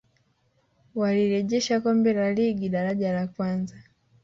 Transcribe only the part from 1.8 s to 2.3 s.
kombe